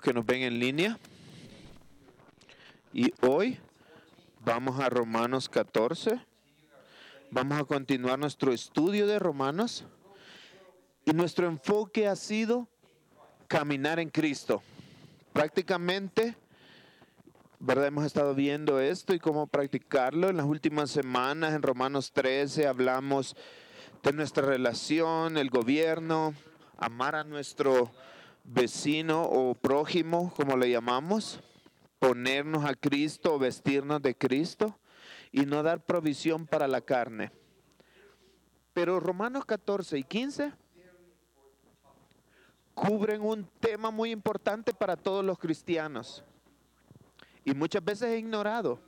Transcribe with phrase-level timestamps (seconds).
[0.00, 0.98] que nos ven en línea.
[2.92, 3.58] Y hoy
[4.44, 6.20] vamos a Romanos 14.
[7.30, 9.84] Vamos a continuar nuestro estudio de Romanos.
[11.04, 12.68] Y nuestro enfoque ha sido
[13.48, 14.62] caminar en Cristo.
[15.32, 16.36] Prácticamente,
[17.58, 17.86] ¿verdad?
[17.86, 20.28] Hemos estado viendo esto y cómo practicarlo.
[20.28, 23.36] En las últimas semanas, en Romanos 13, hablamos
[24.02, 26.34] de nuestra relación, el gobierno,
[26.78, 27.90] amar a nuestro
[28.44, 31.40] vecino o prójimo, como le llamamos,
[31.98, 34.78] ponernos a Cristo o vestirnos de Cristo
[35.32, 37.32] y no dar provisión para la carne.
[38.72, 40.52] Pero Romanos 14 y 15
[42.74, 46.24] cubren un tema muy importante para todos los cristianos
[47.44, 48.80] y muchas veces es ignorado.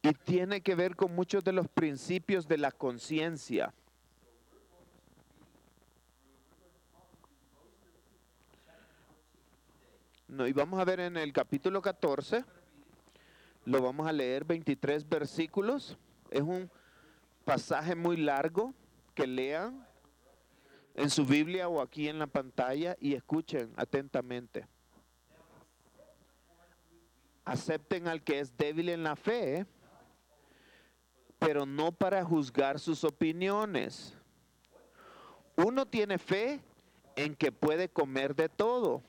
[0.00, 3.74] Y tiene que ver con muchos de los principios de la conciencia.
[10.28, 12.44] No, y vamos a ver en el capítulo 14,
[13.64, 15.96] lo vamos a leer 23 versículos.
[16.30, 16.70] Es un
[17.46, 18.74] pasaje muy largo
[19.14, 19.88] que lean
[20.94, 24.66] en su Biblia o aquí en la pantalla y escuchen atentamente.
[27.46, 29.64] Acepten al que es débil en la fe,
[31.38, 34.14] pero no para juzgar sus opiniones.
[35.56, 36.60] Uno tiene fe
[37.16, 39.02] en que puede comer de todo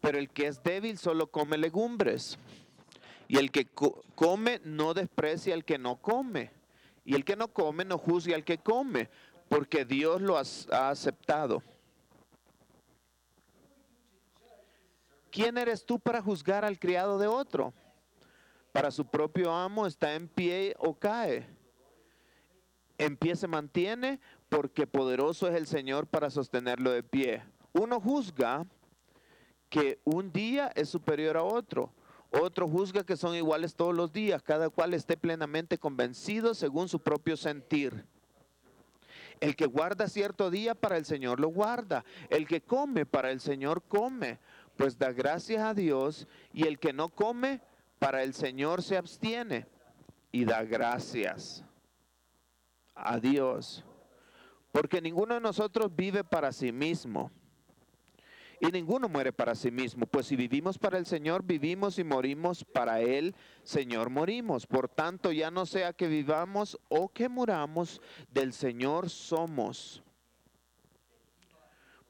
[0.00, 2.38] pero el que es débil solo come legumbres.
[3.28, 3.66] Y el que
[4.14, 6.50] come no desprecia al que no come.
[7.04, 9.08] Y el que no come no juzga al que come,
[9.48, 11.62] porque Dios lo ha aceptado.
[15.30, 17.72] ¿Quién eres tú para juzgar al criado de otro?
[18.72, 21.46] Para su propio amo está en pie o cae.
[22.98, 27.42] En pie se mantiene porque poderoso es el Señor para sostenerlo de pie.
[27.72, 28.66] Uno juzga
[29.70, 31.92] que un día es superior a otro.
[32.30, 37.00] Otro juzga que son iguales todos los días, cada cual esté plenamente convencido según su
[37.00, 38.04] propio sentir.
[39.40, 42.04] El que guarda cierto día para el Señor lo guarda.
[42.28, 44.38] El que come para el Señor come,
[44.76, 46.28] pues da gracias a Dios.
[46.52, 47.60] Y el que no come
[47.98, 49.66] para el Señor se abstiene
[50.30, 51.64] y da gracias
[52.94, 53.84] a Dios.
[54.72, 57.32] Porque ninguno de nosotros vive para sí mismo
[58.60, 62.62] y ninguno muere para sí mismo, pues si vivimos para el Señor, vivimos y morimos
[62.62, 64.66] para Él, Señor, morimos.
[64.66, 70.02] Por tanto, ya no sea que vivamos o que muramos, del Señor somos.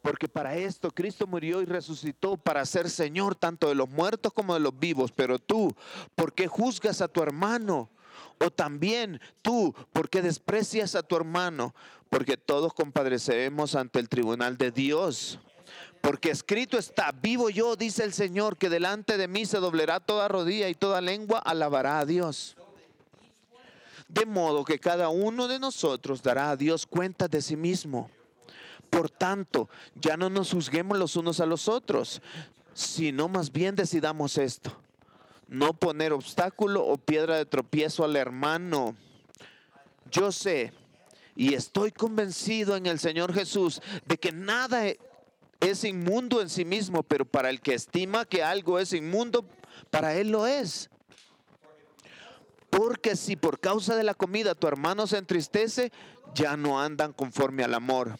[0.02, 4.54] Porque para esto Cristo murió y resucitó para ser Señor tanto de los muertos como
[4.54, 5.12] de los vivos.
[5.12, 5.74] Pero tú,
[6.14, 7.90] ¿por qué juzgas a tu hermano?
[8.42, 11.74] O también tú, ¿por qué desprecias a tu hermano?
[12.08, 15.38] Porque todos compadecemos ante el tribunal de Dios.
[16.00, 20.28] Porque escrito está, vivo yo, dice el Señor, que delante de mí se doblará toda
[20.28, 22.56] rodilla y toda lengua alabará a Dios.
[24.08, 28.10] De modo que cada uno de nosotros dará a Dios cuenta de sí mismo.
[28.88, 32.20] Por tanto, ya no nos juzguemos los unos a los otros,
[32.72, 34.76] sino más bien decidamos esto.
[35.48, 38.96] No poner obstáculo o piedra de tropiezo al hermano.
[40.10, 40.72] Yo sé
[41.36, 44.82] y estoy convencido en el Señor Jesús de que nada
[45.60, 49.44] es inmundo en sí mismo, pero para el que estima que algo es inmundo,
[49.90, 50.90] para él lo es.
[52.70, 55.92] Porque si por causa de la comida tu hermano se entristece,
[56.34, 58.18] ya no andan conforme al amor.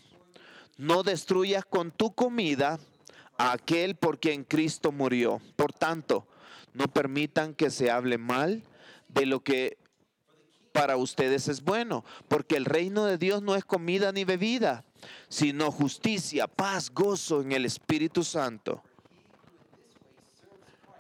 [0.77, 2.79] No destruyas con tu comida
[3.39, 5.41] a aquel por quien Cristo murió.
[5.57, 6.27] Por tanto,
[6.75, 8.63] no permitan que se hable mal
[9.09, 9.79] de lo que
[10.73, 14.85] para ustedes es bueno, porque el reino de Dios no es comida ni bebida,
[15.29, 18.83] sino justicia, paz, gozo en el Espíritu Santo.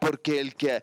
[0.00, 0.82] Porque el que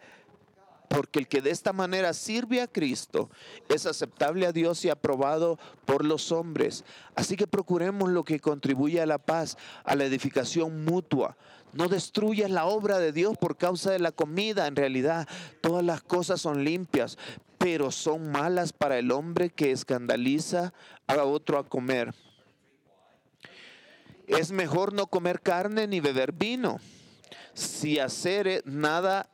[0.88, 3.30] porque el que de esta manera sirve a Cristo
[3.70, 6.86] es aceptable a Dios y aprobado por los hombres.
[7.16, 11.36] Así que procuremos lo que contribuye a la paz, a la edificación mutua.
[11.74, 14.68] No destruyas la obra de Dios por causa de la comida.
[14.68, 15.28] En realidad,
[15.62, 17.18] todas las cosas son limpias,
[17.58, 20.74] pero son malas para el hombre que escandaliza
[21.08, 22.14] a otro a comer.
[24.28, 26.80] Es mejor no comer carne ni beber vino.
[27.54, 29.30] Si hacer nada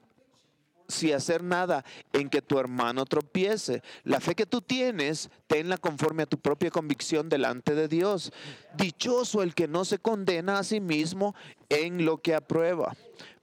[0.87, 3.81] si hacer nada en que tu hermano tropiece.
[4.03, 8.31] La fe que tú tienes, tenla conforme a tu propia convicción delante de Dios.
[8.75, 11.35] Dichoso el que no se condena a sí mismo
[11.69, 12.95] en lo que aprueba.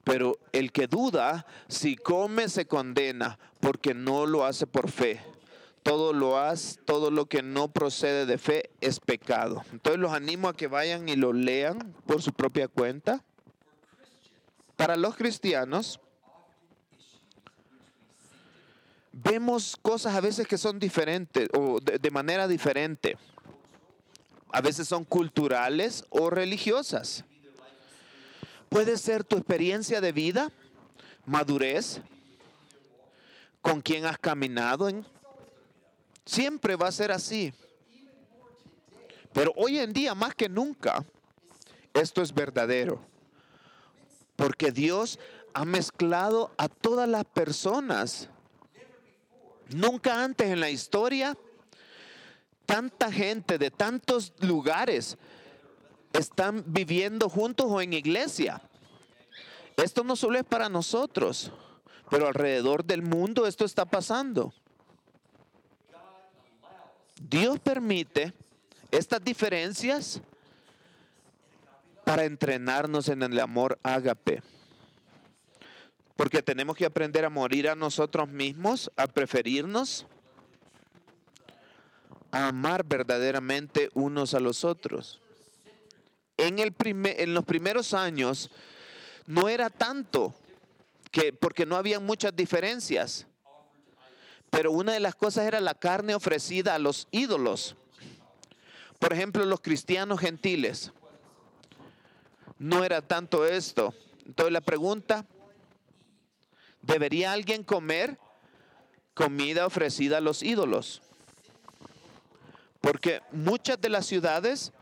[0.04, 5.20] Pero el que duda, si come, se condena, porque no lo hace por fe.
[5.82, 9.64] Todo lo hace, todo lo que no procede de fe es pecado.
[9.72, 13.24] Entonces los animo a que vayan y lo lean por su propia cuenta.
[14.76, 16.00] Para los cristianos,
[19.12, 23.16] vemos cosas a veces que son diferentes o de, de manera diferente.
[24.52, 27.24] A veces son culturales o religiosas.
[28.68, 30.52] Puede ser tu experiencia de vida,
[31.26, 32.00] madurez,
[33.62, 35.04] con quien has caminado en.
[36.30, 37.52] Siempre va a ser así.
[39.32, 41.04] Pero hoy en día, más que nunca,
[41.92, 43.00] esto es verdadero.
[44.36, 45.18] Porque Dios
[45.54, 48.28] ha mezclado a todas las personas.
[49.70, 51.36] Nunca antes en la historia,
[52.64, 55.18] tanta gente de tantos lugares
[56.12, 58.62] están viviendo juntos o en iglesia.
[59.76, 61.50] Esto no solo es para nosotros,
[62.08, 64.54] pero alrededor del mundo esto está pasando.
[67.28, 68.32] Dios permite
[68.90, 70.20] estas diferencias
[72.04, 74.42] para entrenarnos en el amor ágape.
[76.16, 80.06] Porque tenemos que aprender a morir a nosotros mismos, a preferirnos,
[82.32, 85.20] a amar verdaderamente unos a los otros.
[86.36, 88.50] En, el en los primeros años
[89.26, 90.34] no era tanto,
[91.10, 93.26] que, porque no había muchas diferencias.
[94.50, 97.76] Pero una de las cosas era la carne ofrecida a los ídolos.
[98.98, 100.92] Por ejemplo, los cristianos gentiles.
[102.58, 103.94] No era tanto esto.
[104.26, 105.24] Entonces la pregunta,
[106.82, 108.18] ¿debería alguien comer
[109.14, 111.00] comida ofrecida a los ídolos?
[112.80, 114.72] Porque muchas de las ciudades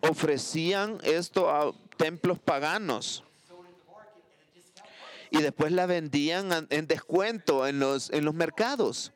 [0.00, 3.22] ofrecían esto a templos paganos
[5.34, 9.12] y después la vendían en descuento en los, en los mercados.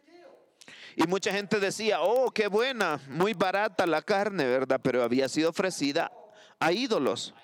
[0.96, 4.80] Y mucha gente decía, oh, qué buena, muy barata la carne, ¿verdad?
[4.82, 6.10] Pero había sido ofrecida
[6.58, 7.34] a ídolos.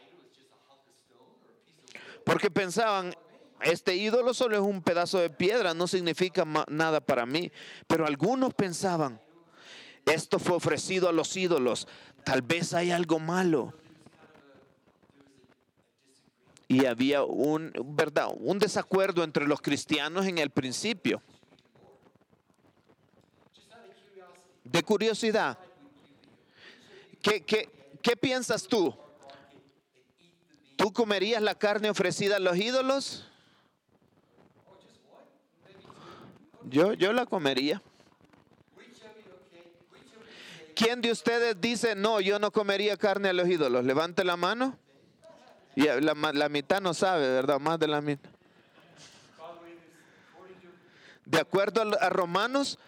[2.25, 3.15] Porque pensaban,
[3.61, 7.53] este ídolo solo es un pedazo de piedra, no significa nada para mí.
[7.87, 9.21] Pero algunos pensaban,
[10.05, 11.87] esto fue ofrecido a los ídolos,
[12.25, 13.73] tal vez hay algo malo.
[16.67, 18.29] Y había un, ¿verdad?
[18.37, 21.23] un desacuerdo entre los cristianos en el principio.
[24.65, 25.59] De curiosidad,
[27.23, 28.95] ¿qué, qué piensas tú?
[30.77, 33.27] ¿Tú comerías la carne ofrecida a los ídolos?
[36.65, 37.81] Yo, yo la comería.
[40.75, 43.85] ¿Quién de ustedes dice, no, yo no comería carne a los ídolos?
[43.85, 44.77] Levante la mano.
[45.77, 47.59] Y la, la mitad no sabe, ¿verdad?
[47.59, 48.31] Más de la mitad.
[51.25, 52.79] De acuerdo a Romanos,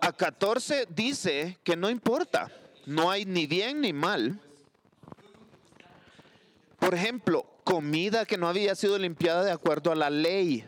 [0.00, 2.50] a 14 dice que no importa,
[2.86, 4.40] no hay ni bien ni mal.
[6.78, 10.64] Por ejemplo, comida que no había sido limpiada de acuerdo a la ley.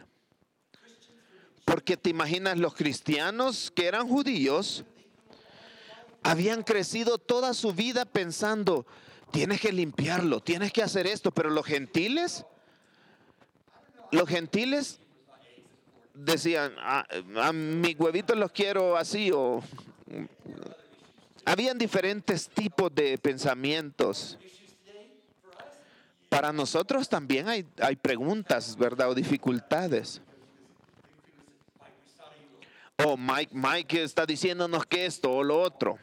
[1.65, 4.85] Porque te imaginas los cristianos que eran judíos,
[6.23, 8.87] habían crecido toda su vida pensando,
[9.31, 12.45] tienes que limpiarlo, tienes que hacer esto, pero los gentiles,
[14.11, 15.01] los gentiles
[16.15, 17.07] decían, a,
[17.37, 19.63] a mis huevitos los quiero así o...
[21.45, 24.39] Habían diferentes tipos de pensamientos.
[26.29, 29.11] Para nosotros también hay, hay preguntas, ¿verdad?
[29.11, 30.21] O dificultades.
[33.05, 35.99] O Mike, Mike está diciéndonos que esto o lo otro.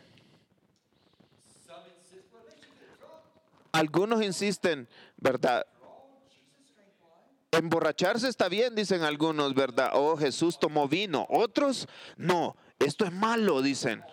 [3.71, 5.65] Algunos insisten, ¿verdad?
[7.51, 9.91] Emborracharse está bien, dicen algunos, ¿verdad?
[9.93, 11.25] Oh, Jesús tomó vino.
[11.29, 14.03] Otros, no, esto es malo, dicen.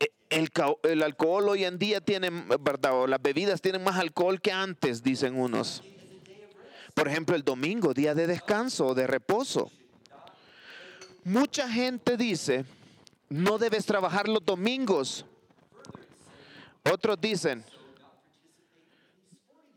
[0.00, 2.30] E, el, alcohol hoy en día tiene,
[2.60, 3.00] ¿verdad?
[3.00, 5.82] O las bebidas tienen más alcohol que antes, dicen unos.
[6.94, 9.70] Por ejemplo, el domingo, día de descanso, de reposo.
[11.24, 12.64] Mucha gente dice,
[13.28, 15.26] no debes trabajar los domingos
[16.92, 17.64] otros dicen,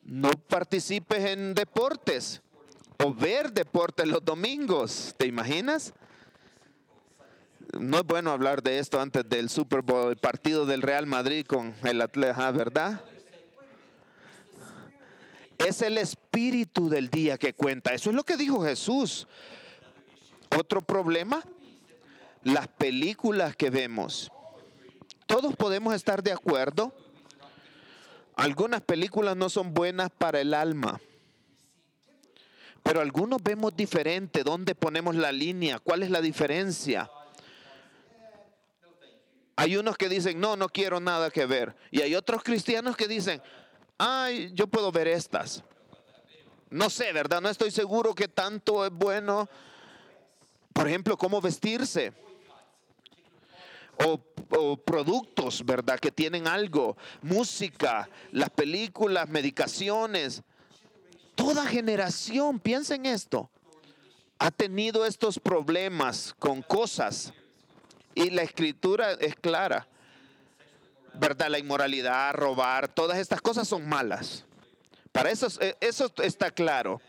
[0.03, 2.41] no participes en deportes
[3.03, 5.13] o ver deportes los domingos.
[5.17, 5.93] ¿Te imaginas?
[7.79, 11.45] No es bueno hablar de esto antes del Super Bowl, el partido del Real Madrid
[11.45, 13.01] con el Atleta, ¿verdad?
[15.57, 17.93] Es el espíritu del día que cuenta.
[17.93, 19.27] Eso es lo que dijo Jesús.
[20.57, 21.43] Otro problema,
[22.43, 24.31] las películas que vemos
[25.29, 26.91] todos podemos estar de acuerdo.
[28.39, 31.01] Algunas películas no son buenas para el alma.
[32.81, 34.45] Pero algunos vemos diferente.
[34.45, 35.77] ¿Dónde ponemos la línea?
[35.79, 37.11] ¿Cuál es la diferencia?
[39.57, 41.75] Hay unos que dicen, no, no quiero nada que ver.
[41.91, 43.41] Y hay otros cristianos que dicen,
[43.97, 45.61] ay, yo puedo ver estas.
[46.69, 47.41] No sé, ¿verdad?
[47.41, 49.49] No estoy seguro que tanto es bueno.
[50.71, 52.13] Por ejemplo, cómo vestirse.
[54.05, 55.99] O, productos, ¿verdad?
[55.99, 56.97] Que tienen algo.
[57.21, 60.41] Música, las películas, medicaciones.
[61.35, 63.49] Toda generación, piensa en esto,
[64.39, 67.33] ha tenido estos problemas con cosas.
[68.15, 69.87] Y la escritura es clara.
[71.13, 71.49] ¿Verdad?
[71.49, 74.45] La inmoralidad, robar, todas estas cosas son malas.
[75.11, 77.01] Para eso, eh, eso está claro.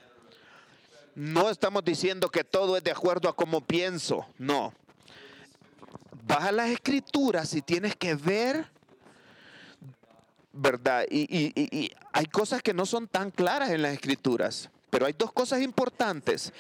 [1.15, 4.73] No estamos diciendo que todo es de acuerdo a cómo pienso, no.
[6.31, 8.65] Baja las escrituras y tienes que ver,
[10.53, 11.05] ¿verdad?
[11.11, 11.25] Y,
[11.61, 15.61] y, hay cosas que no son tan claras en las escrituras, pero hay dos cosas
[15.61, 16.53] importantes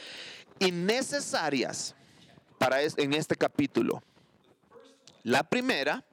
[0.58, 1.94] y necesarias
[2.58, 4.02] para en este capítulo.
[5.22, 6.04] La primera,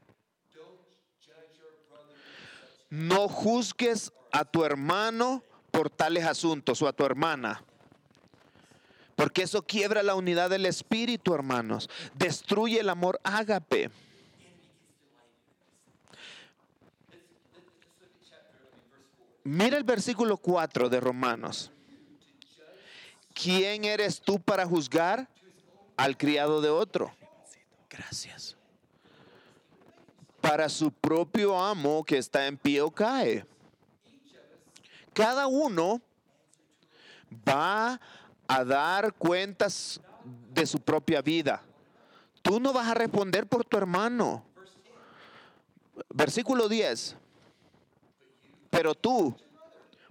[2.92, 7.64] no juzgues a tu hermano por tales asuntos o a tu hermana.
[9.18, 11.90] Porque eso quiebra la unidad del espíritu, hermanos.
[12.14, 13.92] Destruye el amor ágape.
[19.44, 21.70] Mira el versículo 4 de Romanos.
[23.34, 25.28] ¿Quién eres tú para juzgar
[25.98, 27.12] al criado de otro?
[27.90, 28.56] Gracias.
[30.40, 33.46] Para su propio amo que está en pie o cae
[35.18, 36.00] cada uno
[37.48, 38.00] va a
[38.48, 40.02] dar cuentas
[40.54, 41.62] de su propia vida.
[42.42, 44.44] Tú no vas a responder por tu hermano.
[46.10, 47.16] Versículo 10.
[48.70, 49.36] Pero tú,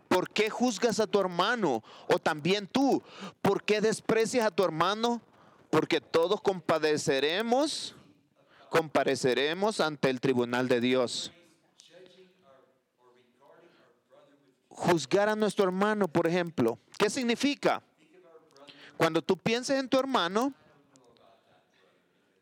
[0.09, 1.83] ¿por qué juzgas a tu hermano?
[2.09, 3.03] O también tú,
[3.41, 5.23] ¿por qué desprecias a tu hermano?
[5.71, 7.95] Porque todos compadeceremos,
[8.71, 11.33] compareceremos ante el tribunal de Dios.
[14.77, 16.79] juzgar a nuestro hermano, por ejemplo.
[16.99, 17.83] ¿Qué significa?
[18.97, 20.55] Cuando tú pienses en tu hermano,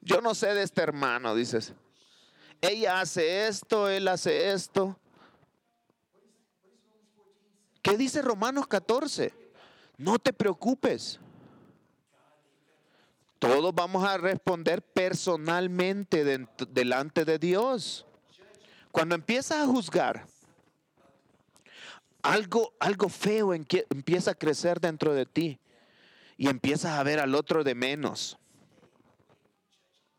[0.01, 1.73] yo no sé de este hermano, dices.
[2.61, 4.99] Ella hace esto, él hace esto.
[7.83, 9.35] ¿Qué dice Romanos 14?
[9.99, 11.19] No te preocupes.
[13.39, 16.25] Todos vamos a responder personalmente
[16.71, 18.07] delante de Dios.
[18.91, 20.27] Cuando empiezas a juzgar,
[22.23, 25.61] algo, algo feo empieza a crecer dentro de ti
[26.37, 28.39] y empiezas a ver al otro de menos.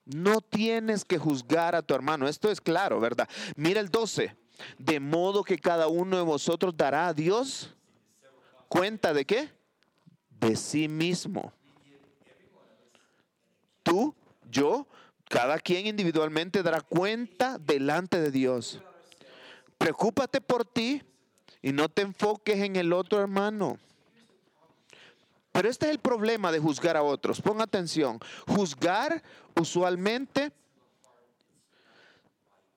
[0.05, 2.27] No tienes que juzgar a tu hermano.
[2.27, 3.27] Esto es claro, ¿verdad?
[3.55, 4.35] Mira el 12.
[4.77, 7.75] De modo que cada uno de vosotros dará a Dios
[8.69, 9.49] cuenta de qué?
[10.29, 11.51] De sí mismo.
[13.83, 14.15] Tú,
[14.49, 14.87] yo,
[15.29, 18.81] cada quien individualmente dará cuenta delante de Dios.
[19.77, 21.01] Preocúpate por ti
[21.61, 23.79] y no te enfoques en el otro hermano.
[25.55, 27.41] Pero este es el problema de juzgar a otros.
[27.41, 28.19] Pon atención.
[28.45, 29.23] Juzgar
[29.57, 30.51] usualmente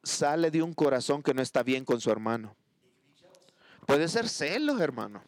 [0.04, 2.54] sale de un corazón que no está bien con su hermano.
[3.84, 5.24] Puede ser celos, hermano.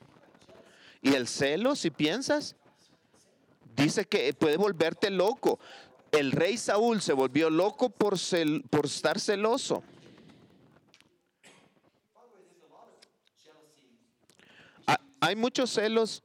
[1.02, 2.54] Y el celo, si piensas,
[3.74, 5.58] dice que puede volverte loco.
[6.12, 8.14] El rey Saúl se volvió loco por,
[8.70, 9.82] por estar celoso.
[15.20, 16.22] Hay muchos celos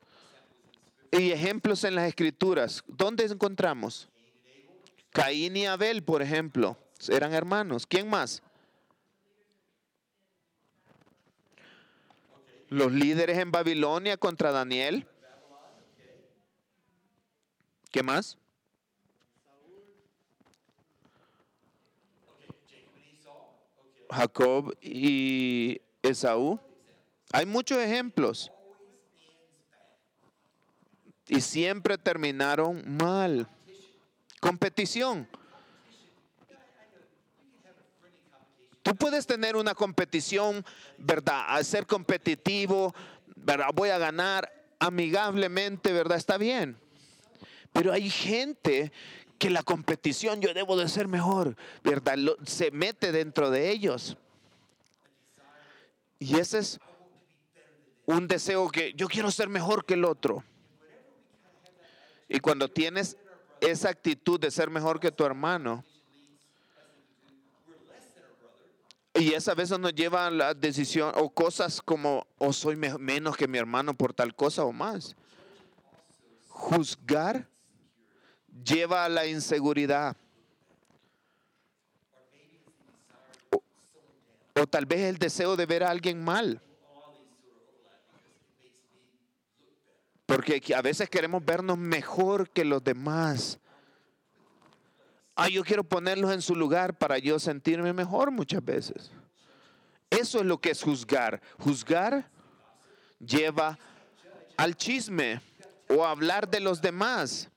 [1.19, 2.83] y ejemplos en las escrituras.
[2.87, 4.09] ¿Dónde encontramos?
[5.11, 7.87] Caín y Abel, por ejemplo, eran hermanos.
[7.87, 8.41] ¿Quién más?
[12.69, 15.07] Los líderes en Babilonia contra Daniel.
[17.91, 18.37] ¿Qué más?
[24.09, 26.59] Jacob y Esaú.
[27.31, 28.51] Hay muchos ejemplos
[31.27, 33.47] y siempre terminaron mal.
[34.39, 35.27] Competición.
[38.83, 40.63] Tú puedes tener una competición,
[40.99, 41.43] ¿verdad?
[41.47, 42.93] A ser competitivo,
[43.35, 43.69] ¿verdad?
[43.73, 46.17] Voy a ganar amigablemente, ¿verdad?
[46.17, 46.77] Está bien.
[47.73, 48.91] Pero hay gente
[49.39, 52.17] que la competición, yo debo de ser mejor, ¿verdad?
[52.45, 54.17] se mete dentro de ellos.
[56.19, 56.79] Y ese es
[58.05, 60.43] un deseo que yo quiero ser mejor que el otro.
[62.27, 63.17] Y cuando tienes
[63.61, 65.83] esa actitud de ser mejor que tu hermano,
[69.17, 73.47] y esa veces nos lleva a la decisión o cosas como, o soy menos que
[73.47, 75.15] mi hermano por tal cosa o más.
[76.49, 77.47] Juzgar
[78.63, 80.17] lleva a la inseguridad.
[84.57, 86.61] O, tal vez el deseo de ver a alguien mal.
[90.35, 93.57] Porque a veces queremos vernos mejor que los demás.
[95.33, 99.13] Ah, yo quiero ponerlos en su lugar para yo sentirme mejor muchas veces.
[100.09, 101.41] Eso es lo que es juzgar.
[101.57, 102.29] Juzgar
[103.17, 103.79] lleva
[104.57, 105.39] al chisme
[105.87, 107.49] o a hablar de los demás.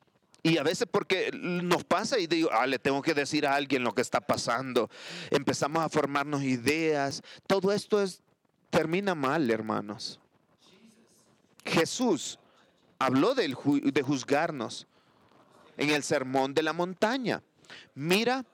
[0.45, 3.83] Y a veces porque nos pasa y digo, ah, le tengo que decir a alguien
[3.83, 4.89] lo que está pasando.
[5.33, 7.23] Empezamos a formarnos ideas.
[7.49, 8.23] Todo esto es,
[8.71, 10.21] termina mal, hermanos.
[11.65, 12.39] Jesús
[12.99, 14.87] habló de, de juzgarnos
[15.77, 17.43] en el sermón de la montaña.
[17.95, 18.45] Mira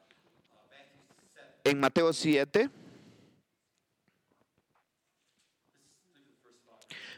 [1.65, 2.71] en Mateo 7.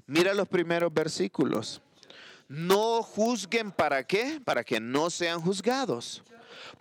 [0.06, 1.82] Mira los primeros versículos.
[2.48, 4.40] No juzguen para qué?
[4.44, 6.22] Para que no sean juzgados.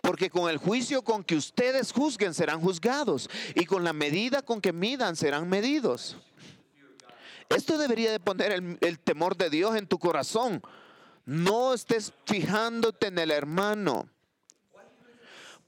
[0.00, 4.60] Porque con el juicio con que ustedes juzguen serán juzgados y con la medida con
[4.60, 6.16] que midan serán medidos.
[7.48, 10.62] Esto debería de poner el, el temor de Dios en tu corazón.
[11.24, 14.08] No estés fijándote en el hermano.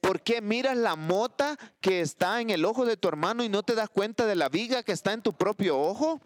[0.01, 3.63] ¿Por qué miras la mota que está en el ojo de tu hermano y no
[3.63, 6.21] te das cuenta de la viga que está en tu propio ojo?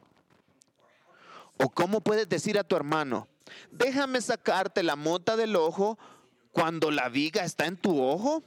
[1.59, 3.29] ¿O cómo puedes decir a tu hermano,
[3.71, 5.99] déjame sacarte la mota del ojo
[6.51, 8.43] cuando la viga está en tu ojo?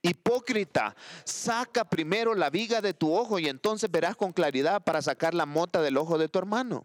[0.00, 5.34] Hipócrita, saca primero la viga de tu ojo y entonces verás con claridad para sacar
[5.34, 6.84] la mota del ojo de tu hermano.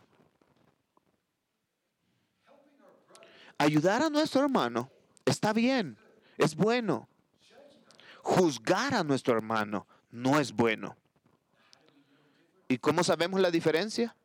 [3.60, 4.90] Ayudar a nuestro hermano
[5.26, 5.98] está bien,
[6.38, 7.08] es bueno.
[8.24, 10.96] Juzgar a nuestro hermano no es bueno.
[12.68, 14.16] ¿Y cómo sabemos la diferencia?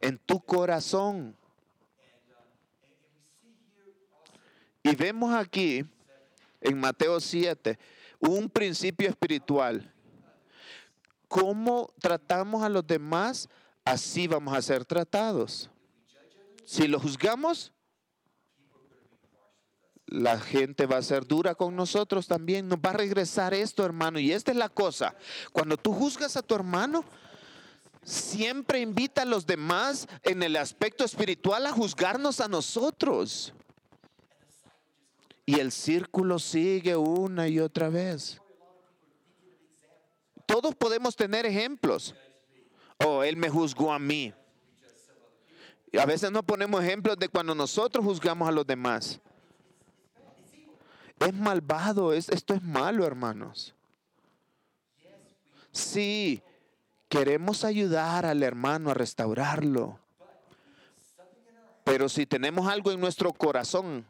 [0.00, 1.36] En tu corazón.
[4.82, 5.84] Y vemos aquí
[6.60, 7.78] en Mateo 7
[8.28, 9.92] un principio espiritual.
[11.28, 13.48] ¿Cómo tratamos a los demás?
[13.84, 15.70] Así vamos a ser tratados.
[16.64, 17.72] Si lo juzgamos,
[20.06, 22.68] la gente va a ser dura con nosotros también.
[22.68, 24.18] Nos va a regresar esto, hermano.
[24.18, 25.14] Y esta es la cosa.
[25.52, 27.04] Cuando tú juzgas a tu hermano,
[28.02, 33.52] siempre invita a los demás en el aspecto espiritual a juzgarnos a nosotros.
[35.46, 38.40] Y el círculo sigue una y otra vez.
[40.46, 42.14] Todos podemos tener ejemplos.
[43.04, 44.32] Oh, él me juzgó a mí.
[45.98, 49.20] A veces no ponemos ejemplos de cuando nosotros juzgamos a los demás.
[51.20, 53.74] Es malvado, es, esto es malo, hermanos.
[55.70, 56.42] Sí,
[57.08, 60.00] queremos ayudar al hermano a restaurarlo.
[61.84, 64.06] Pero si tenemos algo en nuestro corazón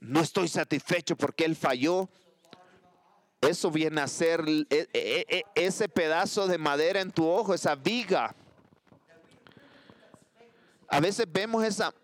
[0.00, 2.08] no estoy satisfecho porque él falló.
[3.40, 4.88] Eso viene a ser e, e,
[5.28, 8.34] e, ese pedazo de madera en tu ojo, esa viga.
[10.88, 11.94] A veces vemos esa,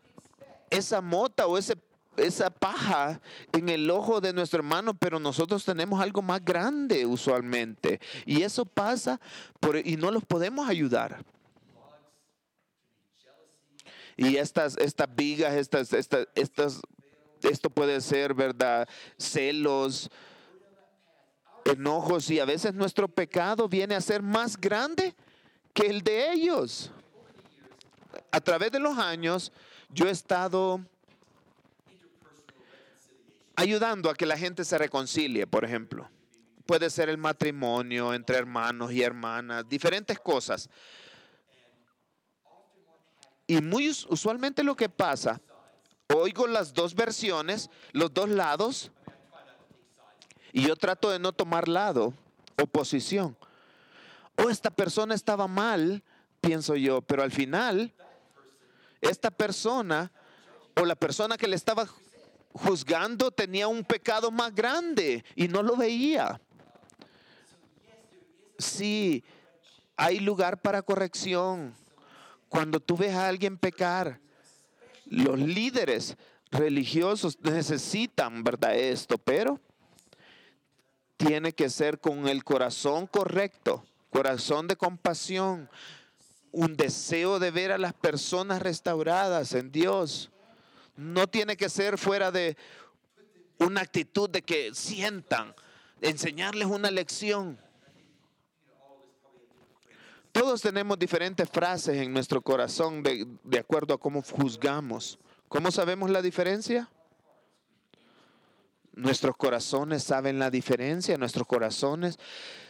[0.70, 1.76] esa mota o ese,
[2.16, 3.20] esa paja
[3.52, 8.00] en el ojo de nuestro hermano, pero nosotros tenemos algo más grande usualmente.
[8.26, 9.20] Y eso pasa
[9.85, 11.24] y no los podemos ayudar.
[14.16, 16.80] Y estas, estas vigas, estas, estas, estas
[17.48, 18.88] esto puede ser, ¿verdad?
[19.18, 20.11] Celos,
[21.64, 25.14] enojos y a veces nuestro pecado viene a ser más grande
[25.72, 26.90] que el de ellos.
[28.30, 29.52] A través de los años
[29.88, 30.80] yo he estado
[33.57, 36.09] ayudando a que la gente se reconcilie, por ejemplo.
[36.66, 40.68] Puede ser el matrimonio entre hermanos y hermanas, diferentes cosas.
[43.46, 45.40] Y muy usualmente lo que pasa
[46.18, 48.90] oigo las dos versiones, los dos lados,
[50.53, 52.14] y yo trato de no tomar lado
[52.61, 53.37] o posición.
[54.37, 56.03] O esta persona estaba mal,
[56.40, 57.92] pienso yo, pero al final,
[59.00, 60.12] esta persona
[60.77, 61.87] o la persona que le estaba
[62.53, 66.40] juzgando tenía un pecado más grande y no lo veía.
[68.59, 69.24] Sí,
[69.96, 71.74] hay lugar para corrección.
[72.48, 74.20] Cuando tú ves a alguien pecar,
[75.06, 76.16] los líderes
[76.50, 78.76] religiosos necesitan, ¿verdad?
[78.76, 79.60] Esto, pero
[81.16, 85.68] tiene que ser con el corazón correcto, corazón de compasión,
[86.52, 90.30] un deseo de ver a las personas restauradas en Dios.
[90.96, 92.56] No tiene que ser fuera de
[93.58, 95.54] una actitud de que sientan,
[96.00, 97.58] enseñarles una lección.
[100.35, 105.16] Todos tenemos diferentes frases en nuestro corazón de, acuerdo a cómo juzgamos.
[105.49, 106.90] ¿Cómo sabemos la diferencia?
[108.94, 112.18] Nuestros corazones saben la diferencia, nuestros corazones,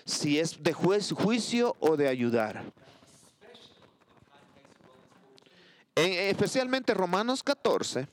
[0.05, 2.71] si es de juicio o de ayudar.
[5.95, 8.09] especialmente Romanos 14,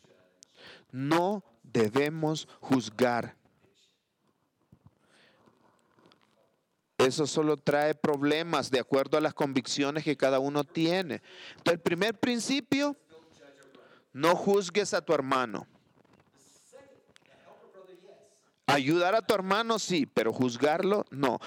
[0.94, 3.36] no debemos juzgar.
[7.06, 11.22] Eso solo trae problemas de acuerdo a las convicciones que cada uno tiene.
[11.52, 12.96] Entonces, el primer principio,
[14.14, 15.68] no juzgues a tu hermano.
[18.68, 21.40] Ayudar a tu hermano sí, pero juzgarlo no.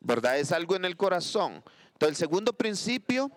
[0.00, 0.38] ¿Verdad?
[0.38, 1.62] Es algo en el corazón.
[1.92, 3.30] Entonces, el segundo principio,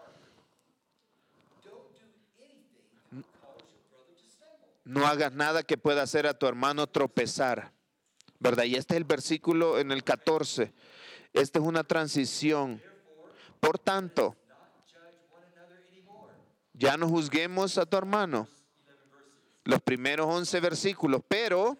[4.83, 7.71] no hagas nada que pueda hacer a tu hermano tropezar.
[8.39, 8.63] ¿Verdad?
[8.63, 10.73] Y este es el versículo en el 14.
[11.33, 12.81] Esta es una transición.
[13.59, 14.35] Por tanto,
[16.73, 18.47] ya no juzguemos a tu hermano.
[19.63, 21.77] Los primeros 11 versículos, pero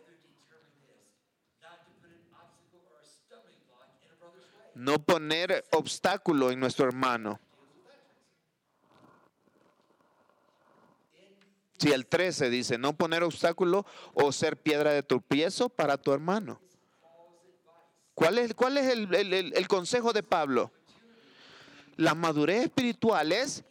[4.76, 7.40] no poner obstáculo en nuestro hermano.
[11.78, 16.62] Si el 13 dice, no poner obstáculo o ser piedra de tropiezo para tu hermano.
[18.14, 19.14] ¿Cuál es, cuál es el,
[19.56, 20.72] el consejo de Pablo?
[21.96, 23.64] La madurez espiritual es,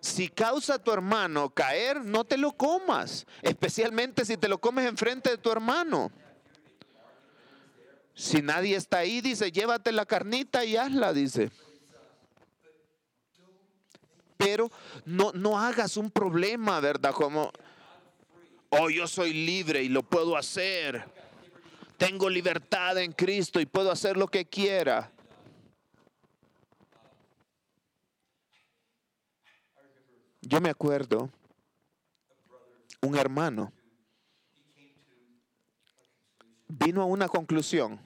[0.00, 4.86] si causa a tu hermano caer, no te lo comas, especialmente si te lo comes
[4.86, 6.10] enfrente de tu hermano.
[8.14, 11.50] Si nadie está ahí, dice, llévate la carnita y hazla, dice
[14.42, 14.70] pero
[15.04, 17.14] no, no hagas un problema, ¿verdad?
[17.14, 17.52] Como,
[18.70, 21.04] oh, yo soy libre y lo puedo hacer.
[22.02, 25.12] Tengo libertad en Cristo y puedo hacer lo que quiera.
[30.40, 31.30] Yo me acuerdo,
[33.02, 33.72] un hermano
[36.66, 38.00] vino a una conclusión.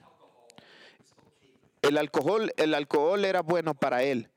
[1.81, 4.29] El alcohol, el alcohol era bueno para él.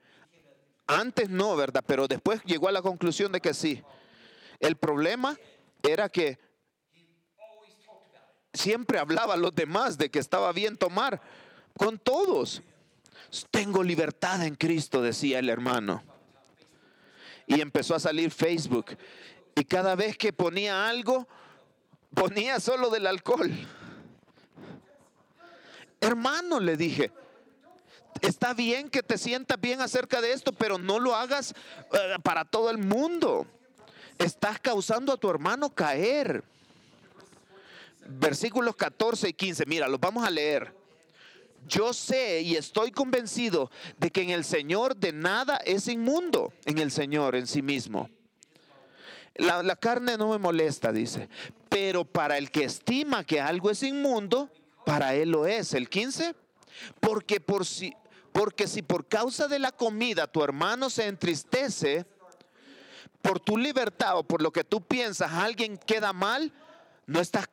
[0.86, 1.84] Antes no, ¿verdad?
[1.86, 3.82] Pero después llegó a la conclusión de que sí.
[4.58, 5.38] El problema
[5.82, 6.38] era que
[8.52, 11.20] siempre hablaba a los demás de que estaba bien tomar
[11.76, 12.62] con todos.
[13.50, 16.02] Tengo libertad en Cristo, decía el hermano.
[17.46, 18.96] Y empezó a salir Facebook.
[19.54, 21.28] Y cada vez que ponía algo,
[22.14, 23.50] ponía solo del alcohol.
[26.00, 27.12] Hermano, le dije,
[28.22, 31.54] está bien que te sientas bien acerca de esto, pero no lo hagas
[31.92, 33.46] eh, para todo el mundo.
[34.18, 36.44] Estás causando a tu hermano caer.
[38.06, 40.74] Versículos 14 y 15, mira, los vamos a leer.
[41.68, 46.78] Yo sé y estoy convencido de que en el Señor de nada es inmundo, en
[46.78, 48.08] el Señor en sí mismo.
[49.34, 51.28] La, carne no me molesta, dice.
[51.68, 54.50] Pero para el que estima que algo es inmundo,
[54.84, 55.72] para él lo es.
[55.74, 56.34] El 15.
[56.98, 57.94] Porque por si,
[58.32, 62.04] porque si por causa de la comida tu hermano se entristece,
[63.22, 66.52] por tu libertad o por lo que tú piensas, alguien queda mal,
[67.10, 67.48] no estás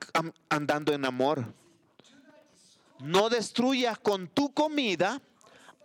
[0.49, 1.51] andando en amor.
[2.99, 5.19] No destruyas con tu comida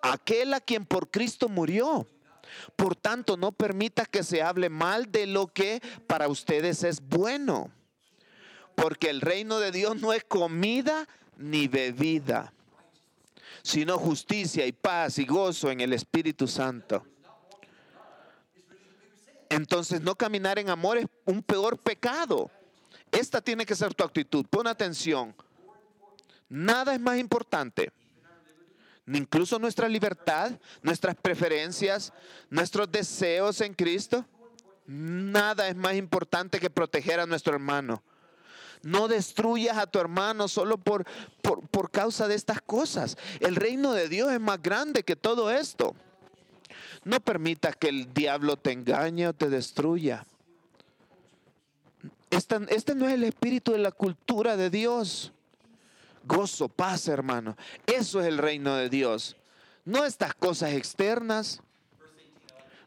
[0.02, 2.06] aquel a quien por Cristo murió.
[2.76, 7.70] Por tanto, no permita que se hable mal de lo que para ustedes es bueno.
[8.74, 11.08] Porque el reino de Dios no es comida
[11.38, 12.52] ni bebida
[13.64, 17.06] sino justicia y paz y gozo en el Espíritu Santo.
[19.48, 22.50] Entonces no caminar en amor es un peor pecado.
[23.12, 24.46] Esta tiene que ser tu actitud.
[24.48, 25.35] Pon atención.
[26.48, 27.92] Nada es más importante.
[29.07, 32.12] Incluso nuestra libertad, nuestras preferencias,
[32.48, 34.25] nuestros deseos en Cristo.
[34.87, 38.03] Nada es más importante que proteger a nuestro hermano.
[38.83, 41.05] No destruyas a tu hermano solo por,
[41.42, 43.16] por, causa de estas cosas.
[43.40, 45.94] El reino de Dios es más grande que todo esto.
[47.05, 50.25] No permitas que el diablo te engañe o te destruya.
[52.32, 55.32] Este, este, no es el espíritu de la cultura de Dios.
[56.24, 57.58] Gozo, paz, hermano.
[57.84, 59.36] Eso es el reino de Dios.
[59.84, 61.60] No estas cosas externas.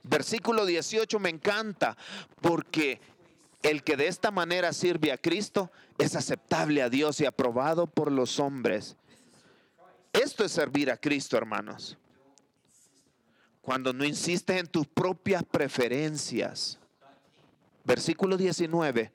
[0.02, 1.96] Versículo 18 me encanta
[2.42, 3.00] porque
[3.62, 8.12] el que de esta manera sirve a Cristo es aceptable a Dios y aprobado por
[8.12, 8.96] los hombres.
[10.12, 12.00] Esto es servir a Cristo, hermanos.
[13.62, 16.80] Cuando no insistes en tus propias preferencias.
[17.84, 19.12] Versículo 19.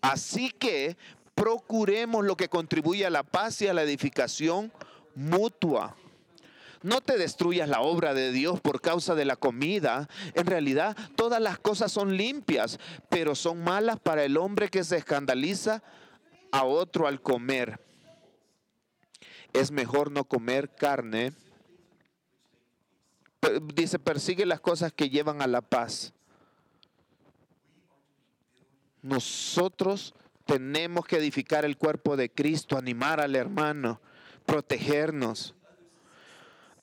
[0.00, 0.96] Así que
[1.34, 4.72] procuremos lo que contribuye a la paz y a la edificación
[5.14, 5.96] mutua.
[6.82, 10.08] No te destruyas la obra de Dios por causa de la comida.
[10.34, 12.78] En realidad, todas las cosas son limpias,
[13.10, 15.82] pero son malas para el hombre que se escandaliza
[16.52, 17.80] a otro al comer.
[19.52, 21.32] Es mejor no comer carne.
[23.74, 26.14] Dice, persigue las cosas que llevan a la paz.
[29.02, 34.00] Nosotros tenemos que edificar el cuerpo de Cristo, animar al hermano,
[34.44, 35.54] protegernos,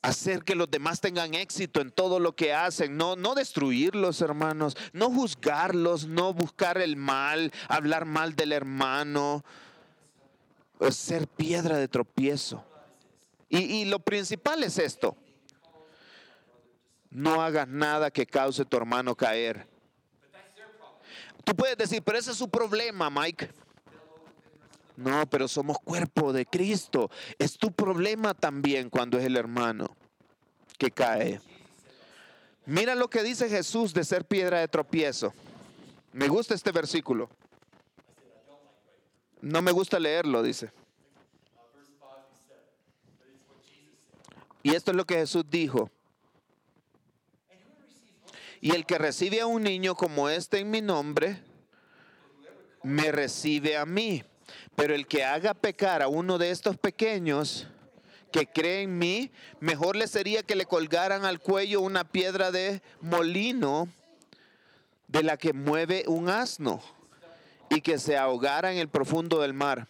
[0.02, 4.76] hacer que los demás tengan éxito en todo lo que hacen, no, no destruirlos, hermanos,
[4.92, 9.44] no juzgarlos, no buscar el mal, hablar mal del hermano,
[10.90, 12.64] ser piedra de tropiezo.
[13.48, 15.16] Y, y lo principal es esto,
[17.10, 19.77] no hagas nada que cause tu hermano caer.
[21.48, 23.48] Tú puedes decir, pero ese es su problema, Mike.
[24.96, 27.10] No, pero somos cuerpo de Cristo.
[27.38, 29.96] Es tu problema también cuando es el hermano
[30.76, 31.40] que cae.
[32.66, 35.32] Mira lo que dice Jesús de ser piedra de tropiezo.
[36.12, 37.30] Me gusta este versículo.
[39.40, 40.70] No me gusta leerlo, dice.
[44.62, 45.90] Y esto es lo que Jesús dijo.
[48.60, 51.42] Y el que recibe a un niño como este en mi nombre,
[52.82, 54.24] me recibe a mí.
[54.74, 57.66] Pero el que haga pecar a uno de estos pequeños
[58.32, 62.82] que cree en mí, mejor le sería que le colgaran al cuello una piedra de
[63.00, 63.88] molino
[65.06, 66.82] de la que mueve un asno
[67.70, 69.88] y que se ahogara en el profundo del mar.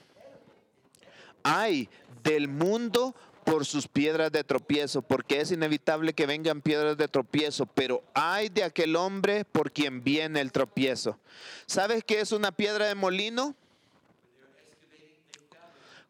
[1.42, 1.88] Ay,
[2.22, 3.14] del mundo
[3.48, 8.50] por sus piedras de tropiezo, porque es inevitable que vengan piedras de tropiezo, pero hay
[8.50, 11.18] de aquel hombre por quien viene el tropiezo.
[11.64, 13.54] ¿Sabes qué es una piedra de molino?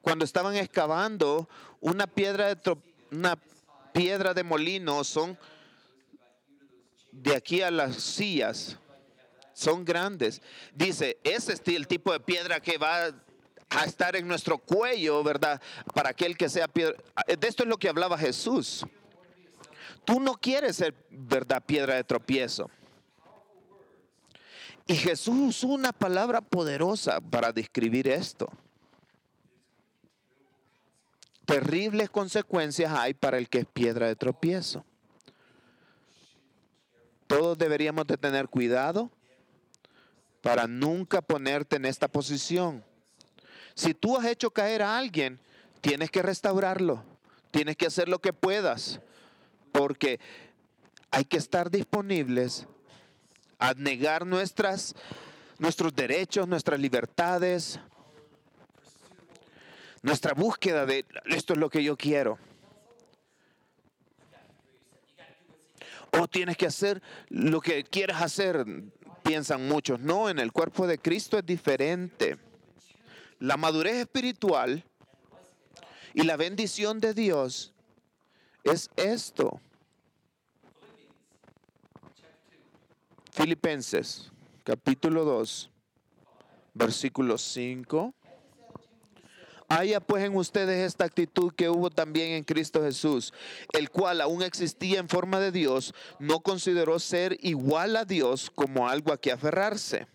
[0.02, 1.48] Cuando estaban excavando
[1.80, 2.76] una piedra de
[3.12, 3.38] una
[3.92, 5.38] piedra de molino son
[7.12, 8.76] de aquí a las sillas
[9.54, 10.42] son grandes.
[10.74, 13.12] Dice, ese es el tipo de piedra que va
[13.70, 15.60] a estar en nuestro cuello, ¿verdad?
[15.94, 16.96] Para aquel que sea piedra.
[17.26, 18.86] De esto es lo que hablaba Jesús.
[20.04, 21.62] Tú no quieres ser, ¿verdad?
[21.64, 22.70] Piedra de tropiezo.
[24.86, 28.48] Y Jesús usó una palabra poderosa para describir esto.
[31.44, 34.84] Terribles consecuencias hay para el que es piedra de tropiezo.
[37.26, 39.10] Todos deberíamos de tener cuidado
[40.40, 42.82] para nunca ponerte en esta posición.
[43.78, 45.38] Si tú has hecho caer a alguien,
[45.80, 47.04] tienes que restaurarlo.
[47.52, 48.98] Tienes que hacer lo que puedas.
[49.70, 50.18] Porque
[51.12, 52.66] hay que estar disponibles
[53.56, 54.96] a negar nuestras,
[55.60, 57.78] nuestros derechos, nuestras libertades,
[60.02, 62.36] nuestra búsqueda de esto es lo que yo quiero.
[66.18, 68.66] O tienes que hacer lo que quieras hacer,
[69.22, 70.00] piensan muchos.
[70.00, 72.47] No, en el cuerpo de Cristo es diferente.
[73.40, 74.84] La madurez espiritual
[76.12, 77.72] y la bendición de Dios
[78.64, 79.60] es esto.
[83.30, 84.32] Filipenses
[84.64, 85.70] capítulo 2,
[86.74, 88.12] versículo 5.
[89.68, 93.32] Haya pues en ustedes esta actitud que hubo también en Cristo Jesús,
[93.72, 98.88] el cual aún existía en forma de Dios, no consideró ser igual a Dios como
[98.88, 100.08] algo a que aferrarse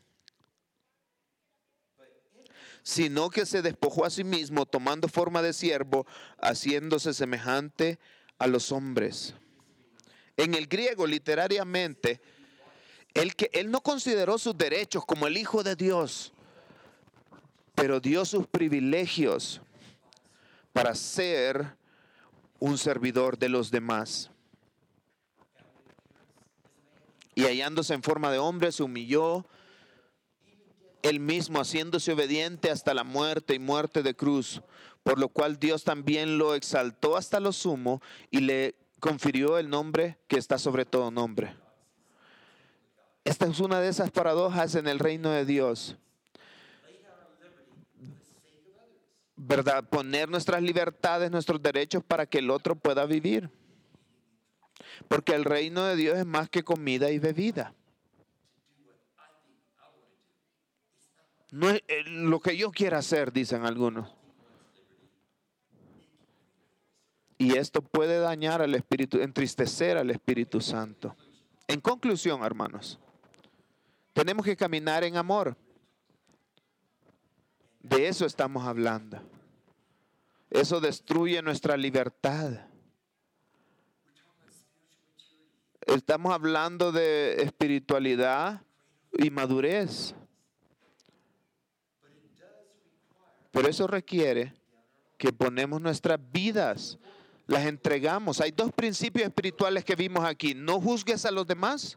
[2.84, 6.06] sino que se despojó a sí mismo, tomando forma de siervo,
[6.40, 7.98] haciéndose semejante
[8.38, 9.34] a los hombres.
[10.36, 12.20] En el griego, literariamente,
[13.14, 16.34] él, que, él no consideró sus derechos como el Hijo de Dios,
[17.74, 19.62] pero dio sus privilegios
[20.74, 21.78] para ser
[22.60, 24.30] un servidor de los demás.
[27.36, 29.46] Y hallándose en forma de hombre, se humilló
[31.04, 34.62] él mismo haciéndose obediente hasta la muerte y muerte de cruz,
[35.04, 40.18] por lo cual Dios también lo exaltó hasta lo sumo y le confirió el nombre
[40.28, 41.56] que está sobre todo nombre.
[43.26, 45.98] Esta es una de esas paradojas en el reino de Dios.
[49.36, 49.84] ¿Verdad?
[49.90, 53.50] Poner nuestras libertades, nuestros derechos para que el otro pueda vivir.
[55.10, 57.74] Porque el reino de Dios es más que comida y bebida.
[61.54, 64.12] No es eh, lo que yo quiera hacer, dicen algunos.
[67.38, 71.16] Y esto puede dañar al Espíritu, entristecer al Espíritu Santo.
[71.68, 73.00] En conclusión, hermanos,
[74.14, 75.56] tenemos que caminar en amor.
[77.84, 79.22] De eso estamos hablando.
[80.50, 82.66] Eso destruye nuestra libertad.
[85.86, 88.64] Estamos hablando de espiritualidad
[89.12, 90.16] y madurez.
[93.54, 94.52] Pero eso requiere
[95.16, 96.98] que ponemos nuestras vidas,
[97.46, 98.42] las entregamos.
[98.42, 100.56] Hay dos principios espirituales que vimos aquí.
[100.56, 101.96] No juzgues a los demás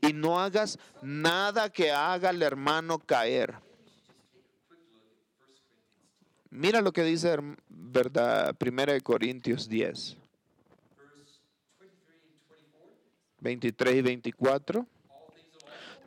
[0.00, 3.56] y no hagas nada que haga al hermano caer.
[6.48, 7.36] Mira lo que dice,
[7.68, 8.54] ¿verdad?
[8.54, 10.16] Primera de Corintios 10.
[13.40, 14.86] 23 y 24.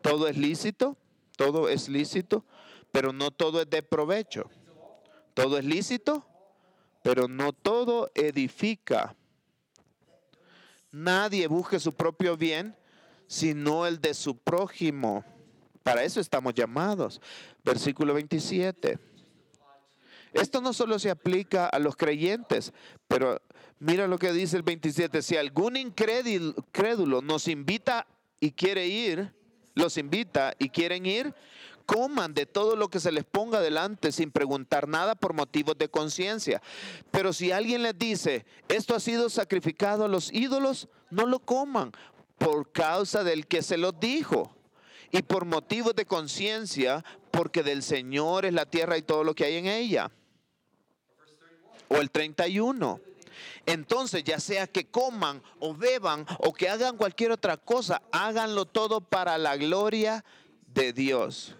[0.01, 0.95] Todo es lícito,
[1.36, 2.45] todo es lícito,
[2.91, 4.49] pero no todo es de provecho.
[5.34, 6.25] Todo es lícito,
[7.04, 9.15] pero no todo edifica.
[10.91, 12.75] Nadie busque su propio bien,
[13.27, 15.23] sino el de su prójimo.
[15.84, 17.21] Para eso estamos llamados.
[17.63, 18.99] Versículo 27.
[20.34, 22.73] Esto no solo se aplica a los creyentes,
[23.08, 23.41] pero
[23.80, 25.21] mira lo que dice el 27.
[25.21, 28.08] Si algún incrédulo nos invita
[28.39, 29.34] y quiere ir,
[29.75, 31.34] los invita y quieren ir,
[31.91, 35.89] coman de todo lo que se les ponga delante sin preguntar nada por motivos de
[35.89, 36.62] conciencia.
[37.12, 41.91] Pero si alguien les dice, esto ha sido sacrificado a los ídolos, no lo coman
[42.38, 44.56] por causa del que se los dijo.
[45.12, 49.43] Y por motivos de conciencia, porque del Señor es la tierra y todo lo que
[49.43, 50.10] hay en ella.
[51.89, 53.01] O el 31.
[53.65, 59.01] Entonces, ya sea que coman o beban o que hagan cualquier otra cosa, háganlo todo
[59.01, 60.23] para la gloria
[60.67, 61.58] de Dios.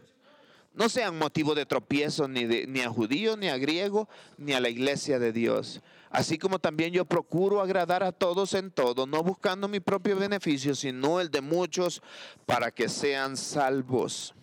[0.74, 4.08] No sean motivo de tropiezo ni, ni a judío, ni a griego,
[4.38, 5.82] ni a la iglesia de Dios.
[6.10, 10.76] Así como también yo procuro agradar a todos en todo, no buscando mi propio beneficio,
[10.76, 12.02] sino el de muchos
[12.46, 14.34] para que sean salvos.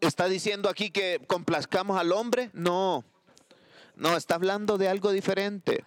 [0.00, 2.50] ¿Está diciendo aquí que complazcamos al hombre?
[2.52, 3.04] No.
[3.96, 5.84] No, está hablando de algo diferente.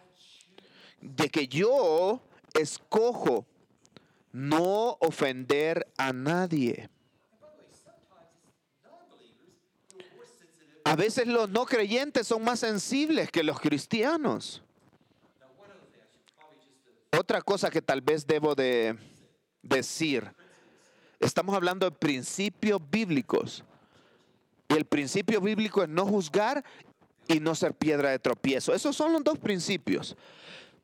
[1.00, 2.22] De que yo
[2.54, 3.46] escojo
[4.32, 6.90] no ofender a nadie.
[10.84, 14.64] A veces los no creyentes son más sensibles que los cristianos.
[17.18, 18.98] Otra cosa que tal vez debo de
[19.62, 20.34] decir,
[21.20, 23.64] estamos hablando de principios bíblicos.
[24.70, 26.64] Y el principio bíblico es no juzgar
[27.28, 28.74] y no ser piedra de tropiezo.
[28.74, 30.16] Esos son los dos principios.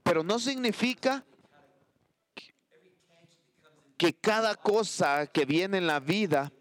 [0.04, 1.26] Pero no significa
[3.98, 6.52] que cada cosa que viene en la vida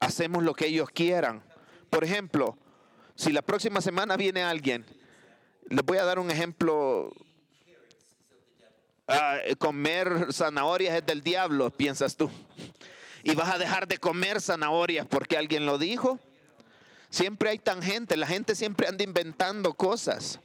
[0.00, 1.42] hacemos lo que ellos quieran.
[1.88, 2.58] Por ejemplo,
[3.14, 4.84] si la próxima semana viene alguien,
[5.68, 7.12] les voy a dar un ejemplo.
[9.06, 12.30] Ah, comer zanahorias es del diablo, piensas tú.
[13.22, 16.18] Y vas a dejar de comer zanahorias porque alguien lo dijo.
[17.08, 20.38] Siempre hay tangente, la gente siempre anda inventando cosas.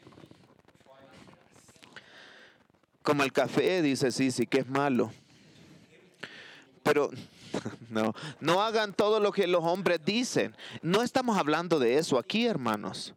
[3.03, 5.11] Como el café, dice sí, sí, que es malo.
[6.85, 7.09] Pero
[7.89, 10.55] no, no hagan todo lo que los hombres dicen.
[10.83, 13.13] No estamos hablando de eso aquí, hermanos.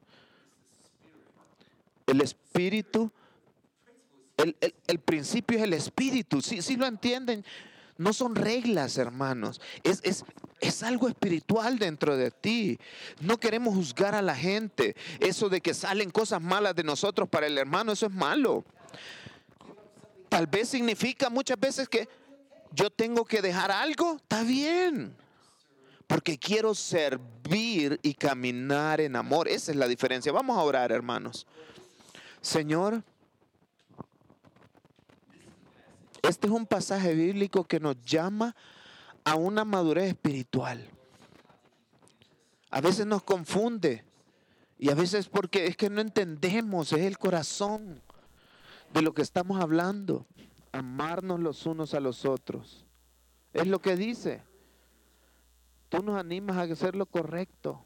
[2.06, 3.12] El espíritu,
[4.38, 6.40] el, principio es el espíritu.
[6.40, 7.44] Si sí, lo entienden,
[7.98, 9.60] no son reglas, hermanos.
[9.82, 10.24] Es, es,
[10.60, 12.78] es algo espiritual dentro de ti.
[13.20, 14.96] No queremos juzgar a la gente.
[15.20, 18.64] Eso de que salen cosas malas de nosotros para el hermano, eso es malo.
[20.30, 22.08] Tal vez significa muchas veces que
[22.72, 25.16] yo tengo que dejar algo, está bien.
[26.06, 29.48] Porque quiero servir y caminar en amor.
[29.48, 30.32] Esa es la diferencia.
[30.32, 31.46] Vamos a orar, hermanos.
[32.40, 33.02] Señor,
[36.22, 38.56] este es un pasaje bíblico que nos llama
[39.24, 40.88] a una madurez espiritual.
[42.70, 44.04] A veces nos confunde
[44.78, 48.00] y a veces porque es que no entendemos, es el corazón
[48.92, 50.26] de lo que estamos hablando
[50.72, 52.86] amarnos los unos a los otros.
[53.52, 54.42] Es lo que dice.
[55.88, 57.84] Tú nos animas a hacer lo correcto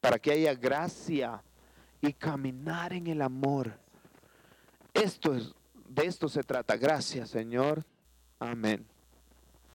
[0.00, 1.42] para que haya gracia
[2.00, 3.78] y caminar en el amor.
[4.92, 5.54] Esto es,
[5.88, 6.76] de esto se trata.
[6.76, 7.84] Gracias, Señor.
[8.38, 8.86] Amén.